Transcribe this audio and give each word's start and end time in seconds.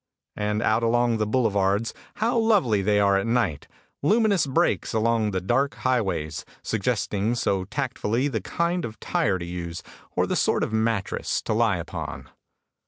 And 0.35 0.63
out 0.63 0.81
along 0.81 1.17
the 1.17 1.27
boulevards, 1.27 1.93
how 2.15 2.35
lovely 2.35 2.81
they 2.81 2.99
are 2.99 3.17
at 3.17 3.27
night, 3.27 3.67
luminous 4.01 4.47
breaks 4.47 4.93
along 4.93 5.29
the 5.29 5.39
dark 5.39 5.75
highways, 5.75 6.43
suggesting 6.63 7.35
so 7.35 7.65
tactfully 7.65 8.27
the 8.27 8.41
kind 8.41 8.83
of 8.83 8.99
tire 8.99 9.37
to 9.37 9.45
use 9.45 9.83
or 10.15 10.25
the 10.25 10.35
sort 10.35 10.63
of 10.63 10.73
mattress 10.73 11.39
to 11.43 11.53
lie 11.53 11.77
upon. 11.77 12.29